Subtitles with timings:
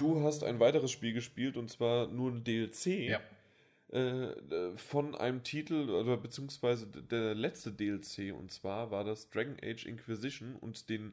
[0.00, 2.86] du hast ein weiteres Spiel gespielt und zwar nur ein DLC.
[2.86, 3.20] Ja.
[3.92, 9.84] Äh, von einem Titel oder beziehungsweise der letzte DLC und zwar war das Dragon Age
[9.84, 11.12] Inquisition und den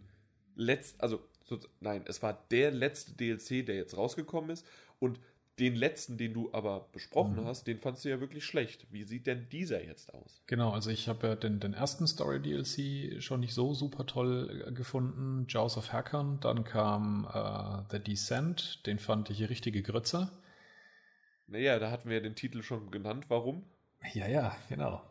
[0.56, 4.66] letzten, also so, nein, es war der letzte DLC, der jetzt rausgekommen ist
[5.00, 5.20] und
[5.60, 7.46] den letzten, den du aber besprochen Mhm.
[7.46, 8.86] hast, den fandst du ja wirklich schlecht.
[8.92, 10.44] Wie sieht denn dieser jetzt aus?
[10.46, 14.72] Genau, also ich habe ja den, den ersten Story-DLC schon nicht so super toll äh,
[14.72, 16.40] gefunden, Jaws of Hackern.
[16.42, 20.32] Dann kam äh, The Descent, den fand ich richtige Grütze.
[21.48, 23.26] Naja, da hatten wir ja den Titel schon genannt.
[23.30, 23.64] Warum?
[24.14, 25.02] Ja, ja, genau.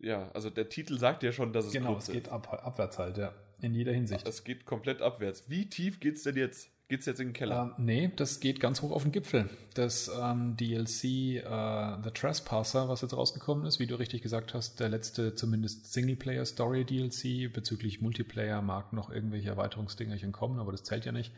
[0.00, 3.16] Ja, also der Titel sagt ja schon, dass es Genau, es geht ab, abwärts halt,
[3.16, 3.32] ja.
[3.60, 4.26] In jeder Hinsicht.
[4.26, 5.48] Es geht komplett abwärts.
[5.48, 6.68] Wie tief geht's denn jetzt?
[6.88, 7.74] Geht's jetzt in den Keller?
[7.78, 9.48] Ähm, nee, das geht ganz hoch auf den Gipfel.
[9.72, 14.80] Das ähm, DLC äh, The Trespasser, was jetzt rausgekommen ist, wie du richtig gesagt hast,
[14.80, 17.50] der letzte zumindest Singleplayer-Story-DLC.
[17.52, 21.32] Bezüglich Multiplayer mag noch irgendwelche Erweiterungsdingerchen kommen, aber das zählt ja nicht.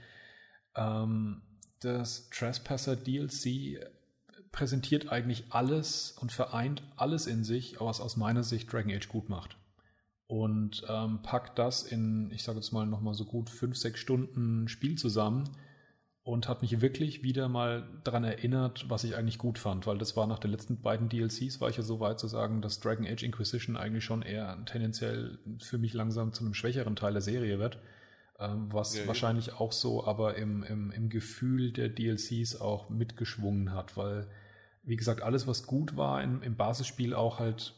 [0.74, 1.42] Ähm,
[1.78, 3.78] das Trespasser DLC
[4.50, 9.28] präsentiert eigentlich alles und vereint alles in sich, was aus meiner Sicht Dragon Age gut
[9.28, 9.56] macht
[10.26, 14.68] und ähm, packt das in, ich sage jetzt mal, nochmal so gut fünf, sechs Stunden
[14.68, 15.44] Spiel zusammen
[16.26, 20.16] und hat mich wirklich wieder mal daran erinnert, was ich eigentlich gut fand, weil das
[20.16, 23.06] war nach den letzten beiden DLCs, war ich ja so weit zu sagen, dass Dragon
[23.06, 27.60] Age Inquisition eigentlich schon eher tendenziell für mich langsam zu einem schwächeren Teil der Serie
[27.60, 27.78] wird,
[28.40, 33.72] ähm, was Ja, wahrscheinlich auch so aber im, im, im Gefühl der DLCs auch mitgeschwungen
[33.72, 34.26] hat, weil,
[34.82, 37.74] wie gesagt, alles, was gut war im, im Basisspiel auch halt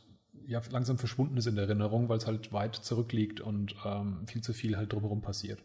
[0.48, 4.42] ja, langsam verschwunden ist in der Erinnerung, weil es halt weit zurückliegt und ähm, viel
[4.42, 5.62] zu viel halt drumherum passiert.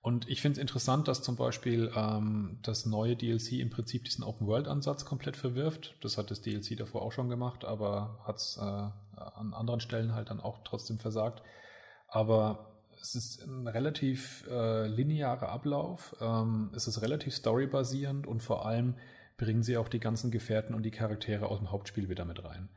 [0.00, 4.24] Und ich finde es interessant, dass zum Beispiel ähm, das neue DLC im Prinzip diesen
[4.24, 5.94] Open-World-Ansatz komplett verwirft.
[6.00, 10.14] Das hat das DLC davor auch schon gemacht, aber hat es äh, an anderen Stellen
[10.14, 11.42] halt dann auch trotzdem versagt.
[12.08, 18.64] Aber es ist ein relativ äh, linearer Ablauf, ähm, es ist relativ storybasierend und vor
[18.64, 18.94] allem
[19.36, 22.70] bringen sie auch die ganzen Gefährten und die Charaktere aus dem Hauptspiel wieder mit rein.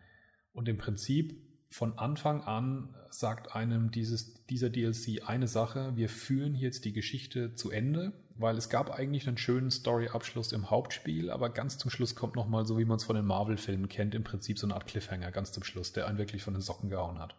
[0.57, 6.55] Und im Prinzip von Anfang an sagt einem dieses, dieser DLC eine Sache, wir führen
[6.55, 11.51] jetzt die Geschichte zu Ende, weil es gab eigentlich einen schönen Story-Abschluss im Hauptspiel, aber
[11.51, 14.57] ganz zum Schluss kommt nochmal, so wie man es von den Marvel-Filmen kennt, im Prinzip
[14.57, 17.35] so eine Art Cliffhanger ganz zum Schluss, der einen wirklich von den Socken gehauen hat.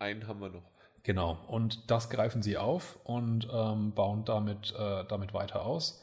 [0.00, 0.68] Einen haben wir noch.
[1.04, 6.02] Genau, und das greifen sie auf und ähm, bauen damit, äh, damit weiter aus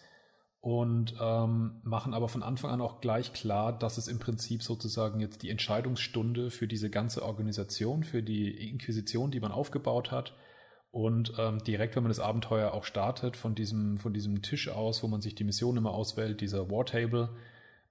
[0.64, 5.20] und ähm, machen aber von Anfang an auch gleich klar, dass es im Prinzip sozusagen
[5.20, 10.34] jetzt die Entscheidungsstunde für diese ganze Organisation, für die Inquisition, die man aufgebaut hat.
[10.90, 15.04] Und ähm, direkt, wenn man das Abenteuer auch startet, von diesem, von diesem Tisch aus,
[15.04, 17.36] wo man sich die Mission immer auswählt, dieser War-Table,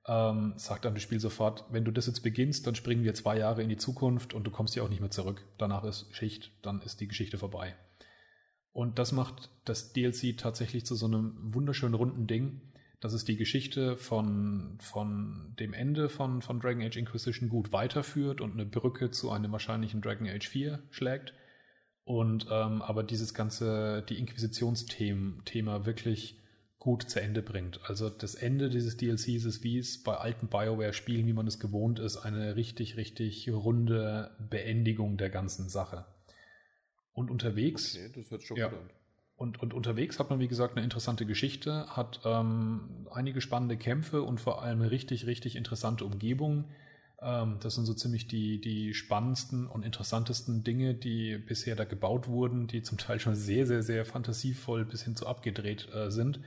[0.07, 3.37] ähm, sagt dann das Spiel sofort, wenn du das jetzt beginnst, dann springen wir zwei
[3.37, 5.45] Jahre in die Zukunft und du kommst ja auch nicht mehr zurück.
[5.59, 7.75] Danach ist Schicht, dann ist die Geschichte vorbei.
[8.73, 12.61] Und das macht das DLC tatsächlich zu so einem wunderschönen runden Ding,
[13.01, 18.41] dass es die Geschichte von, von dem Ende von, von Dragon Age Inquisition gut weiterführt
[18.41, 21.35] und eine Brücke zu einem wahrscheinlichen Dragon Age 4 schlägt.
[22.05, 26.43] Und ähm, aber dieses ganze, die Inquisitionsthema wirklich
[26.79, 27.81] gut zu Ende bringt.
[27.89, 32.01] Also das Ende dieses DLCs ist, wie es bei alten BioWare-Spielen, wie man es gewohnt
[32.01, 36.07] ist, eine richtig, richtig runde Beendigung der ganzen Sache.
[37.13, 37.95] Und unterwegs.
[37.97, 38.69] Okay, das hört schon Ja.
[38.69, 38.91] gut an.
[39.37, 44.23] Und, und unterwegs hat man, wie gesagt, eine interessante Geschichte, hat ähm, einige spannende Kämpfe
[44.23, 46.67] und vor allem eine richtig, richtig interessante Umgebung.
[47.21, 52.29] Ähm, das sind so ziemlich die, die spannendsten und interessantesten Dinge, die bisher da gebaut
[52.29, 56.41] wurden, die zum Teil schon sehr, sehr, sehr fantasievoll bis hin zu abgedreht äh, sind.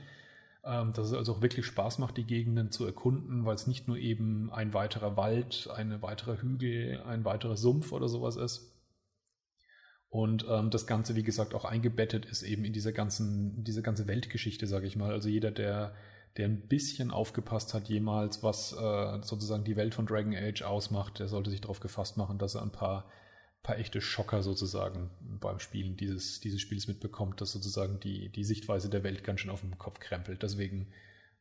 [0.64, 3.88] Ähm, dass es also auch wirklich Spaß macht, die Gegenden zu erkunden, weil es nicht
[3.88, 8.72] nur eben ein weiterer Wald, eine weitere Hügel, ein weiterer Sumpf oder sowas ist,
[10.16, 14.08] und ähm, das Ganze, wie gesagt, auch eingebettet ist eben in dieser ganzen, diese ganze
[14.08, 15.12] Weltgeschichte, sage ich mal.
[15.12, 15.94] Also jeder, der,
[16.38, 21.18] der ein bisschen aufgepasst hat jemals, was äh, sozusagen die Welt von Dragon Age ausmacht,
[21.18, 23.10] der sollte sich darauf gefasst machen, dass er ein paar,
[23.62, 28.88] paar echte Schocker sozusagen beim Spielen dieses, dieses Spiels mitbekommt, dass sozusagen die, die Sichtweise
[28.88, 30.42] der Welt ganz schön auf den Kopf krempelt.
[30.42, 30.88] Deswegen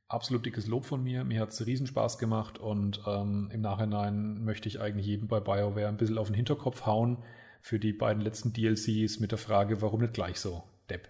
[0.09, 1.23] absolut dickes Lob von mir.
[1.23, 5.87] Mir hat es Riesenspaß gemacht und ähm, im Nachhinein möchte ich eigentlich jedem bei BioWare
[5.87, 7.23] ein bisschen auf den Hinterkopf hauen
[7.65, 11.09] für die beiden letzten DLCs mit der Frage, warum nicht gleich so, Depp.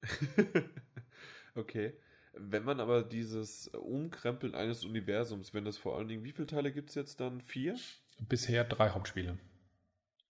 [1.54, 1.92] okay.
[2.32, 6.72] Wenn man aber dieses Umkrempeln eines Universums, wenn das vor allen Dingen, wie viele Teile
[6.72, 7.42] gibt es jetzt dann?
[7.42, 7.76] Vier?
[8.18, 9.38] Bisher drei Hauptspiele.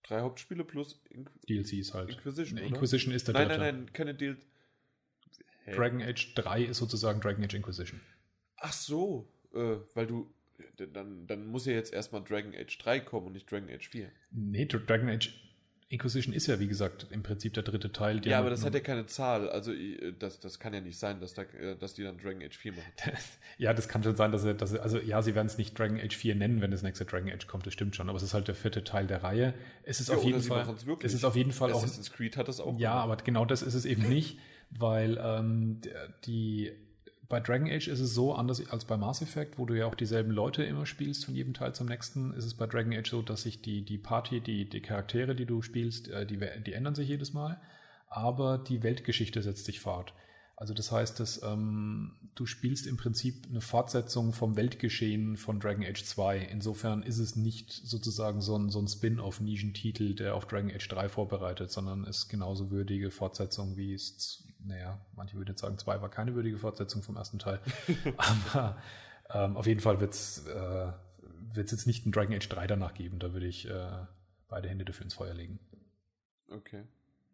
[0.02, 2.11] Drei Hauptspiele plus Inqu DLCs halt.
[2.11, 2.67] Inquisition, Nee?
[2.67, 3.61] Inquisition ist der nein, dritte.
[3.61, 4.38] nein, nein, keine Deal.
[5.67, 5.73] Hä?
[5.76, 8.00] Dragon Age 3 ist sozusagen Dragon Age Inquisition.
[8.56, 10.35] Ach so, äh, weil du,
[10.93, 14.11] dann, dann muss ja jetzt erstmal Dragon Age 3 kommen und nicht Dragon Age 4.
[14.31, 15.31] Nee, Dragon Age
[15.91, 18.21] Inquisition ist ja, wie gesagt, im Prinzip der dritte Teil.
[18.27, 19.49] Ja, aber das hat ja keine Zahl.
[19.49, 19.73] Also
[20.19, 21.45] das, das kann ja nicht sein, dass, da,
[21.81, 22.93] dass die dann Dragon Age 4 machen.
[23.59, 25.79] ja, das kann schon sein, dass sie, dass sie also ja, sie werden es nicht
[25.79, 28.23] Dragon Age 4 nennen, wenn das nächste Dragon Age kommt, das stimmt schon, aber es
[28.23, 29.55] ist halt der vierte Teil der Reihe.
[29.83, 31.83] Es ist ja, auf jeden Fall, es ist auf jeden Fall auch.
[31.83, 32.79] Assassin's Creed hat das auch.
[32.79, 33.05] Ja, gemacht.
[33.05, 34.39] aber genau das ist es eben nicht,
[34.69, 35.81] weil ähm,
[36.27, 36.71] die
[37.29, 39.95] bei Dragon Age ist es so, anders als bei Mass Effect, wo du ja auch
[39.95, 43.23] dieselben Leute immer spielst von jedem Teil zum nächsten, ist es bei Dragon Age so,
[43.23, 46.95] dass sich die, die Party, die, die Charaktere, die du spielst, äh, die, die ändern
[46.95, 47.61] sich jedes Mal,
[48.09, 50.15] aber die Weltgeschichte setzt sich fort.
[50.57, 55.85] Also das heißt, dass ähm, du spielst im Prinzip eine Fortsetzung vom Weltgeschehen von Dragon
[55.85, 56.49] Age 2.
[56.51, 61.11] Insofern ist es nicht sozusagen so ein, so ein Spin-off-Nischentitel, der auf Dragon Age 3
[61.11, 66.11] vorbereitet, sondern ist genauso würdige Fortsetzung, wie es naja, manche würden jetzt sagen, zwei war
[66.11, 67.61] keine würdige Fortsetzung vom ersten Teil.
[68.17, 68.77] Aber
[69.31, 70.93] ähm, auf jeden Fall wird es äh,
[71.55, 73.19] jetzt nicht ein Dragon Age 3 danach geben.
[73.19, 74.07] Da würde ich äh,
[74.49, 75.59] beide Hände dafür ins Feuer legen.
[76.51, 76.85] Okay.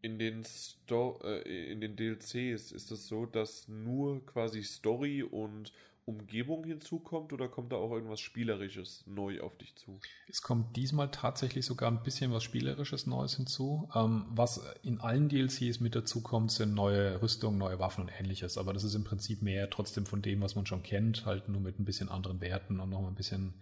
[0.03, 5.73] In den, Sto äh, in den DLCs ist es so, dass nur quasi Story und
[6.06, 9.98] Umgebung hinzukommt oder kommt da auch irgendwas Spielerisches neu auf dich zu?
[10.28, 13.88] Es kommt diesmal tatsächlich sogar ein bisschen was Spielerisches Neues hinzu.
[13.94, 18.58] Ähm, was in allen DLCs mit dazu kommt, sind neue Rüstungen, neue Waffen und ähnliches.
[18.58, 21.60] Aber das ist im Prinzip mehr trotzdem von dem, was man schon kennt, halt nur
[21.60, 23.54] mit ein bisschen anderen Werten und nochmal ein bisschen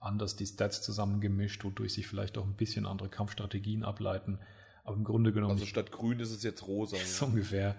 [0.00, 4.38] anders die Stats zusammengemischt, wodurch sich vielleicht auch ein bisschen andere Kampfstrategien ableiten.
[4.84, 5.52] Aber im Grunde genommen.
[5.52, 6.96] Also statt grün ist es jetzt rosa.
[7.04, 7.76] So ungefähr.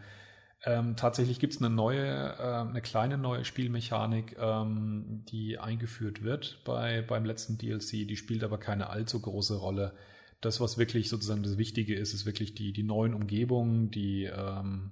[0.63, 6.61] Ähm, tatsächlich gibt es eine neue, äh, eine kleine neue Spielmechanik, ähm, die eingeführt wird
[6.65, 8.07] bei, beim letzten DLC.
[8.07, 9.95] Die spielt aber keine allzu große Rolle.
[10.39, 14.91] Das, was wirklich sozusagen das Wichtige ist, ist wirklich die, die neuen Umgebungen, die, ähm,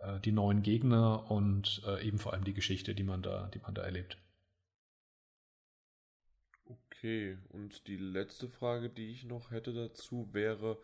[0.00, 3.58] äh, die neuen Gegner und äh, eben vor allem die Geschichte, die man da, die
[3.58, 4.16] man da erlebt.
[6.64, 10.78] Okay, und die letzte Frage, die ich noch hätte dazu wäre,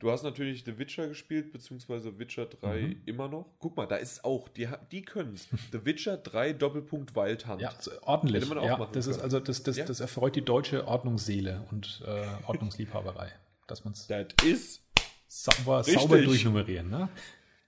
[0.00, 3.02] Du hast natürlich The Witcher gespielt, beziehungsweise Witcher 3 mhm.
[3.06, 3.46] immer noch.
[3.58, 5.48] Guck mal, da ist es auch, die, die können es.
[5.72, 7.62] The Witcher 3 Doppelpunkt Wildhand.
[7.62, 8.48] Ja, ordentlich.
[8.48, 9.84] ja, das ist also das, das, ja?
[9.84, 13.32] das erfreut die deutsche Ordnungsseele und äh, Ordnungsliebhaberei,
[13.66, 14.06] dass man es.
[14.06, 14.82] Das ist
[15.28, 17.08] sauber, sauber durchnummerieren, ne?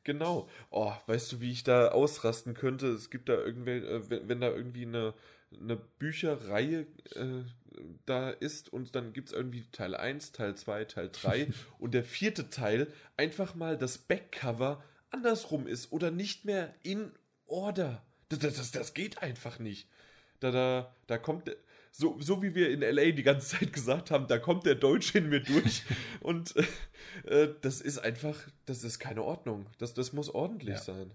[0.06, 0.48] Genau.
[0.70, 2.86] Oh, weißt du, wie ich da ausrasten könnte?
[2.88, 5.14] Es gibt da irgendwelche, äh, wenn, wenn da irgendwie eine,
[5.52, 7.42] eine Bücherreihe äh,
[8.06, 11.48] da ist und dann gibt es irgendwie Teil 1, Teil 2, Teil 3
[11.78, 17.12] und der vierte Teil einfach mal das Backcover andersrum ist oder nicht mehr in
[17.46, 18.02] Order.
[18.28, 19.88] Das, das, das geht einfach nicht.
[20.40, 21.56] Da, da, da kommt,
[21.92, 25.18] so, so wie wir in LA die ganze Zeit gesagt haben, da kommt der Deutsche
[25.18, 25.82] in mir durch
[26.20, 26.54] und
[27.24, 29.66] äh, das ist einfach, das ist keine Ordnung.
[29.78, 30.82] Das, das muss ordentlich ja.
[30.82, 31.10] sein.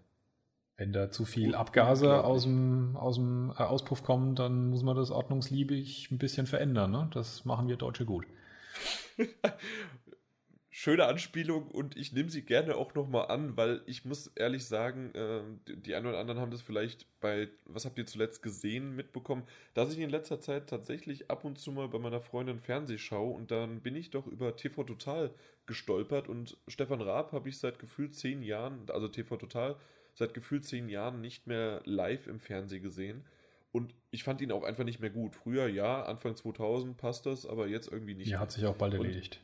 [0.82, 4.96] Wenn da zu viel Abgase aus dem, aus dem äh, Auspuff kommen, dann muss man
[4.96, 6.90] das ordnungsliebig ein bisschen verändern.
[6.90, 7.08] Ne?
[7.14, 8.26] Das machen wir Deutsche gut.
[10.84, 15.14] Schöne Anspielung und ich nehme sie gerne auch nochmal an, weil ich muss ehrlich sagen,
[15.14, 15.42] äh,
[15.76, 19.44] die einen oder anderen haben das vielleicht bei, was habt ihr zuletzt gesehen, mitbekommen,
[19.76, 23.36] dass ich in letzter Zeit tatsächlich ab und zu mal bei meiner Freundin Fernseh schaue
[23.36, 25.30] und dann bin ich doch über TV Total
[25.68, 29.76] gestolpert und Stefan Raab habe ich seit gefühlt zehn Jahren, also TV Total,
[30.16, 33.24] seit gefühlt zehn Jahren nicht mehr live im Fernsehen gesehen.
[33.72, 35.36] Und ich fand ihn auch einfach nicht mehr gut.
[35.36, 38.30] Früher ja, Anfang 2000 passt das, aber jetzt irgendwie nicht.
[38.30, 39.42] Ja, hat sich auch bald erledigt.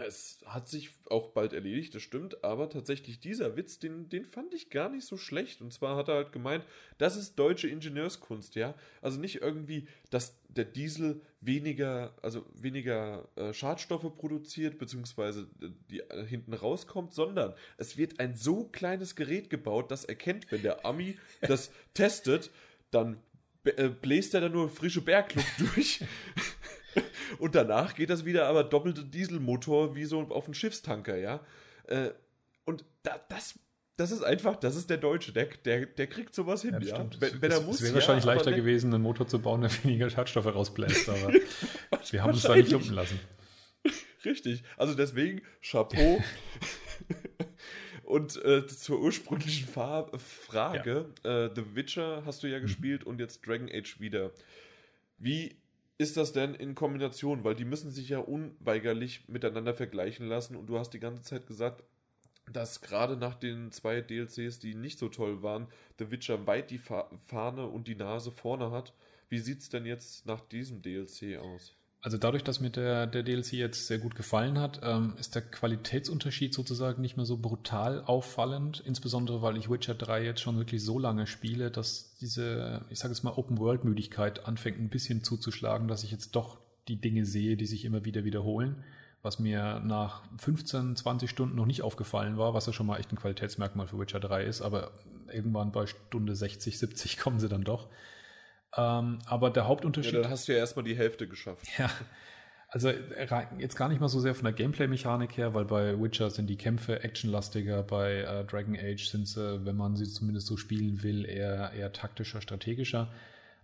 [0.00, 4.54] Es hat sich auch bald erledigt, das stimmt, aber tatsächlich dieser Witz, den, den fand
[4.54, 5.60] ich gar nicht so schlecht.
[5.60, 6.64] Und zwar hat er halt gemeint,
[6.98, 8.74] das ist deutsche Ingenieurskunst, ja.
[9.02, 16.00] Also nicht irgendwie, dass der Diesel weniger, also weniger äh, Schadstoffe produziert, beziehungsweise äh, die
[16.00, 20.86] äh, hinten rauskommt, sondern es wird ein so kleines Gerät gebaut, das erkennt, wenn der
[20.86, 22.50] Ami das testet,
[22.92, 23.18] dann
[23.64, 26.04] äh, bläst er da nur frische Bergluft durch.
[27.38, 31.40] Und danach geht das wieder aber doppelte Dieselmotor wie so auf einen Schiffstanker, ja.
[31.86, 32.10] Äh,
[32.64, 33.58] und da, das,
[33.96, 36.98] das ist einfach, das ist der Deutsche, der, der, der kriegt sowas hin, ja.
[36.98, 37.10] ja.
[37.18, 37.76] Wenn, wenn er muss.
[37.76, 41.32] Es wäre ja, wahrscheinlich leichter gewesen, einen Motor zu bauen, der weniger Schadstoffe rausbläst, aber
[42.10, 43.18] wir haben uns da nicht lumpen lassen.
[44.24, 44.62] Richtig.
[44.76, 46.22] Also deswegen Chapeau.
[48.04, 52.62] und äh, zur ursprünglichen Fa Frage: äh, The Witcher hast du ja mhm.
[52.62, 54.30] gespielt und jetzt Dragon Age wieder.
[55.16, 55.56] Wie
[55.98, 57.44] ist das denn in Kombination?
[57.44, 61.46] Weil die müssen sich ja unweigerlich miteinander vergleichen lassen und du hast die ganze Zeit
[61.46, 61.82] gesagt,
[62.52, 65.66] dass gerade nach den zwei DLCs, die nicht so toll waren,
[65.98, 68.94] The Witcher weit die Fahne und die Nase vorne hat.
[69.28, 71.76] Wie sieht es denn jetzt nach diesem DLC aus?
[72.00, 75.42] Also dadurch, dass mir der, der DLC jetzt sehr gut gefallen hat, ähm, ist der
[75.42, 80.84] Qualitätsunterschied sozusagen nicht mehr so brutal auffallend, insbesondere weil ich Witcher 3 jetzt schon wirklich
[80.84, 86.04] so lange spiele, dass diese, ich sage es mal, Open-World-Müdigkeit anfängt ein bisschen zuzuschlagen, dass
[86.04, 88.84] ich jetzt doch die Dinge sehe, die sich immer wieder wiederholen
[89.22, 93.12] was mir nach 15, 20 Stunden noch nicht aufgefallen war, was ja schon mal echt
[93.12, 94.92] ein Qualitätsmerkmal für Witcher 3 ist, aber
[95.32, 97.88] irgendwann bei Stunde 60, 70 kommen sie dann doch.
[98.76, 100.14] Ähm, aber der Hauptunterschied.
[100.14, 101.66] Ja, dann hast du ja erstmal die Hälfte geschafft.
[101.78, 101.90] Ja.
[102.70, 102.90] Also
[103.58, 106.56] jetzt gar nicht mal so sehr von der Gameplay-Mechanik her, weil bei Witcher sind die
[106.56, 111.24] Kämpfe actionlastiger, bei äh, Dragon Age sind sie, wenn man sie zumindest so spielen will,
[111.24, 113.10] eher, eher taktischer, strategischer.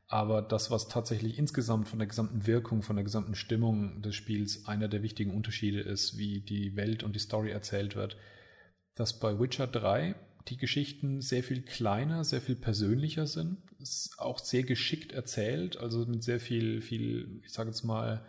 [0.07, 4.67] Aber das, was tatsächlich insgesamt von der gesamten Wirkung, von der gesamten Stimmung des Spiels
[4.67, 8.17] einer der wichtigen Unterschiede ist, wie die Welt und die Story erzählt wird,
[8.95, 10.15] dass bei Witcher 3
[10.49, 16.05] die Geschichten sehr viel kleiner, sehr viel persönlicher sind, ist auch sehr geschickt erzählt, also
[16.07, 18.25] mit sehr viel, viel, ich sage jetzt mal,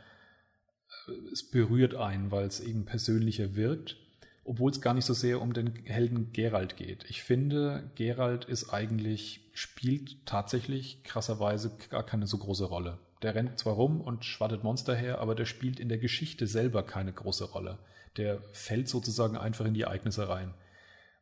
[1.07, 3.97] äh, es berührt einen, weil es eben persönlicher wirkt
[4.45, 7.03] obwohl es gar nicht so sehr um den Helden Geralt geht.
[7.09, 12.99] Ich finde, Geralt ist eigentlich, spielt tatsächlich krasserweise gar keine so große Rolle.
[13.23, 16.83] Der rennt zwar rum und schwattet Monster her, aber der spielt in der Geschichte selber
[16.83, 17.79] keine große Rolle.
[18.17, 20.53] Der fällt sozusagen einfach in die Ereignisse rein.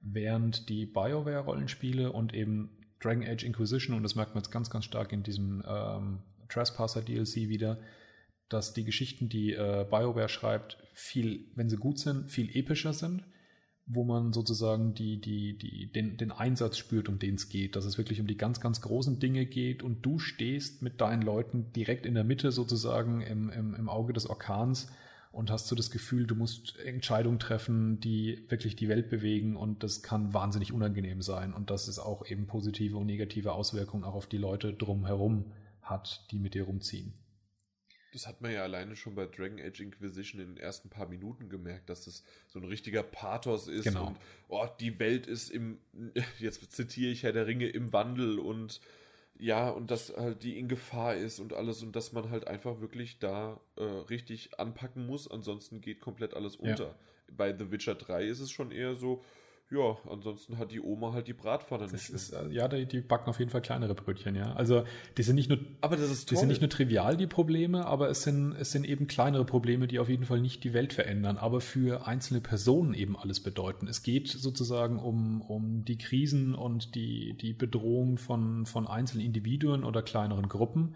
[0.05, 4.83] Während die BioWare-Rollenspiele und eben Dragon Age Inquisition, und das merkt man jetzt ganz, ganz
[4.85, 6.19] stark in diesem ähm,
[6.49, 7.79] Trespasser-DLC wieder,
[8.49, 13.23] dass die Geschichten, die äh, BioWare schreibt, viel, wenn sie gut sind, viel epischer sind,
[13.85, 17.85] wo man sozusagen die, die, die, den, den Einsatz spürt, um den es geht, dass
[17.85, 21.71] es wirklich um die ganz, ganz großen Dinge geht und du stehst mit deinen Leuten
[21.73, 24.91] direkt in der Mitte sozusagen im, im, im Auge des Orkans
[25.33, 29.81] und hast so das Gefühl, du musst Entscheidungen treffen, die wirklich die Welt bewegen und
[29.81, 34.13] das kann wahnsinnig unangenehm sein und dass es auch eben positive und negative Auswirkungen auch
[34.13, 37.13] auf die Leute drumherum hat, die mit dir rumziehen.
[38.13, 41.49] Das hat man ja alleine schon bei Dragon Age Inquisition in den ersten paar Minuten
[41.49, 44.09] gemerkt, dass das so ein richtiger Pathos ist genau.
[44.09, 44.17] und
[44.49, 45.79] oh, die Welt ist im,
[46.37, 48.81] jetzt zitiere ich Herr der Ringe, im Wandel und
[49.39, 52.81] ja, und dass halt die in Gefahr ist und alles und dass man halt einfach
[52.81, 56.85] wirklich da äh, richtig anpacken muss, ansonsten geht komplett alles unter.
[56.85, 56.95] Ja.
[57.35, 59.23] Bei The Witcher 3 ist es schon eher so,
[59.73, 62.09] ja, ansonsten hat die Oma halt die Bratpfanne das nicht.
[62.09, 64.53] Ist, äh, ja, die, die, backen auf jeden Fall kleinere Brötchen, ja.
[64.53, 64.83] Also
[65.17, 68.09] die sind nicht nur, aber das ist die sind nicht nur trivial die Probleme, aber
[68.09, 71.37] es sind es sind eben kleinere Probleme, die auf jeden Fall nicht die Welt verändern,
[71.37, 73.87] aber für einzelne Personen eben alles bedeuten.
[73.87, 79.83] Es geht sozusagen um um die Krisen und die die Bedrohung von von einzelnen Individuen
[79.83, 80.95] oder kleineren Gruppen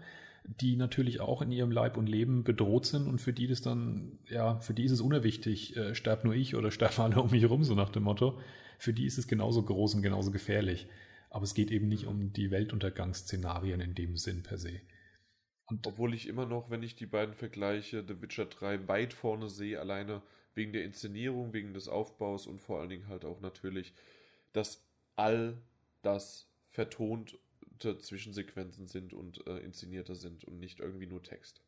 [0.60, 4.18] die natürlich auch in ihrem Leib und Leben bedroht sind und für die das dann,
[4.28, 7.42] ja, für die ist es unerwichtig, äh, sterb nur ich oder sterben alle um mich
[7.42, 8.38] herum, so nach dem Motto
[8.78, 10.88] für die ist es genauso groß und genauso gefährlich.
[11.30, 14.80] Aber es geht eben nicht um die Weltuntergangsszenarien in dem Sinn per se.
[15.66, 19.50] Und Obwohl ich immer noch, wenn ich die beiden vergleiche, The Witcher 3 weit vorne
[19.50, 20.22] sehe, alleine
[20.54, 23.92] wegen der Inszenierung, wegen des Aufbaus und vor allen Dingen halt auch natürlich,
[24.54, 24.82] dass
[25.16, 25.60] all
[26.00, 31.60] das vertonte Zwischensequenzen sind und äh, inszenierter sind und nicht irgendwie nur Text.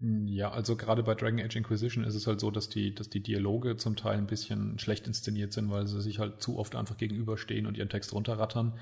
[0.00, 3.22] Ja, also gerade bei Dragon Age Inquisition ist es halt so, dass die, dass die
[3.22, 6.96] Dialoge zum Teil ein bisschen schlecht inszeniert sind, weil sie sich halt zu oft einfach
[6.96, 8.78] gegenüberstehen und ihren Text runterrattern.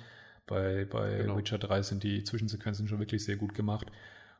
[0.47, 1.37] Bei, bei genau.
[1.37, 3.91] Witcher 3 sind die Zwischensequenzen schon wirklich sehr gut gemacht.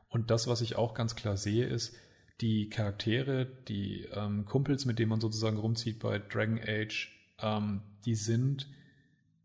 [0.07, 1.95] Und das, was ich auch ganz klar sehe, ist,
[2.39, 8.15] die Charaktere, die ähm, Kumpels, mit denen man sozusagen rumzieht bei Dragon Age, ähm, die
[8.15, 8.69] sind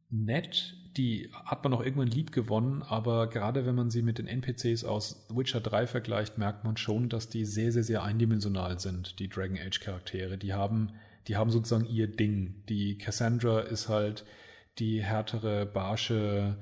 [0.09, 4.27] nett, die hat man auch irgendwann lieb gewonnen, aber gerade wenn man sie mit den
[4.27, 9.19] NPCs aus Witcher 3 vergleicht, merkt man schon, dass die sehr, sehr, sehr eindimensional sind,
[9.19, 10.39] die Dragon Age Charaktere.
[10.39, 10.93] Die haben,
[11.27, 12.63] die haben sozusagen ihr Ding.
[12.69, 14.25] Die Cassandra ist halt
[14.79, 16.57] die härtere, barsche,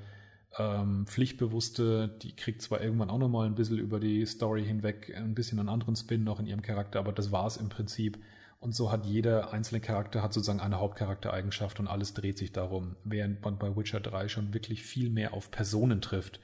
[0.57, 5.33] ähm, pflichtbewusste, die kriegt zwar irgendwann auch nochmal ein bisschen über die Story hinweg ein
[5.33, 8.19] bisschen einen anderen Spin noch in ihrem Charakter, aber das war es im Prinzip.
[8.63, 12.95] Und so hat jeder einzelne Charakter hat sozusagen eine Hauptcharaktereigenschaft und alles dreht sich darum.
[13.03, 16.39] Während man bei Witcher 3 schon wirklich viel mehr auf Personen trifft,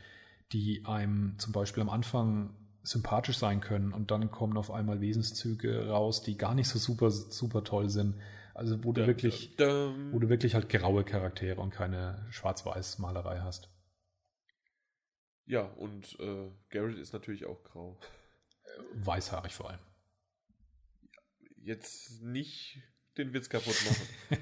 [0.52, 5.88] die einem zum Beispiel am Anfang sympathisch sein können und dann kommen auf einmal Wesenszüge
[5.88, 8.16] raus, die gar nicht so super, super toll sind.
[8.54, 13.70] Also wo du wirklich, wo du wirklich halt graue Charaktere und keine Schwarz-Weiß-Malerei hast.
[15.46, 17.98] Ja, und äh, Garrett ist natürlich auch grau.
[18.96, 19.80] Weißhaarig vor allem
[21.64, 22.82] jetzt nicht
[23.18, 24.40] den Witz kaputt machen.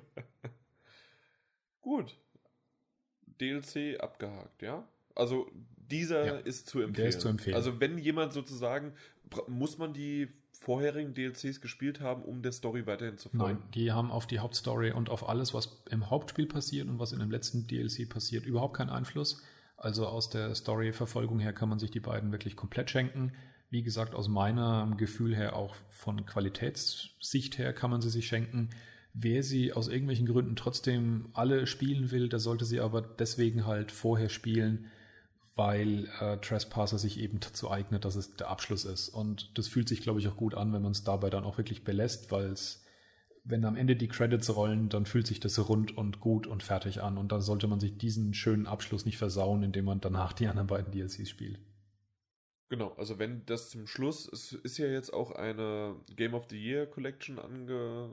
[1.80, 2.18] Gut.
[3.40, 4.86] DLC abgehakt, ja?
[5.14, 6.94] Also dieser ja, ist zu empfehlen.
[6.94, 7.56] Der ist zu empfehlen.
[7.56, 8.92] Also wenn jemand sozusagen,
[9.46, 13.60] muss man die vorherigen DLCs gespielt haben, um der Story weiterhin zu folgen?
[13.60, 17.12] Nein, die haben auf die Hauptstory und auf alles, was im Hauptspiel passiert und was
[17.12, 19.42] in dem letzten DLC passiert, überhaupt keinen Einfluss.
[19.78, 23.32] Also aus der Story-Verfolgung her kann man sich die beiden wirklich komplett schenken.
[23.70, 28.70] Wie gesagt, aus meinem Gefühl her, auch von Qualitätssicht her, kann man sie sich schenken.
[29.14, 33.92] Wer sie aus irgendwelchen Gründen trotzdem alle spielen will, der sollte sie aber deswegen halt
[33.92, 34.86] vorher spielen,
[35.54, 39.08] weil äh, Trespasser sich eben dazu eignet, dass es der Abschluss ist.
[39.08, 41.56] Und das fühlt sich, glaube ich, auch gut an, wenn man es dabei dann auch
[41.56, 42.84] wirklich belässt, weil es,
[43.48, 47.02] wenn am Ende die Credits rollen, dann fühlt sich das rund und gut und fertig
[47.02, 47.16] an.
[47.16, 50.66] Und dann sollte man sich diesen schönen Abschluss nicht versauen, indem man danach die anderen
[50.66, 51.58] beiden DLCs spielt.
[52.68, 56.62] Genau, also wenn das zum Schluss, es ist ja jetzt auch eine Game of the
[56.62, 58.10] Year Collection ange,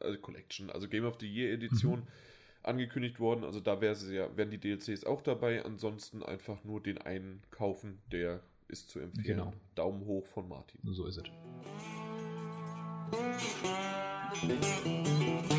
[0.00, 2.06] also Collection, also Game of the Year Edition mhm.
[2.64, 3.44] angekündigt worden.
[3.44, 5.64] Also da wäre ja, wären die DLCs auch dabei.
[5.64, 9.24] Ansonsten einfach nur den einen kaufen, der ist zu empfehlen.
[9.24, 9.52] Genau.
[9.76, 10.80] Daumen hoch von Martin.
[10.82, 11.24] So ist es.
[14.42, 15.55] Thank you.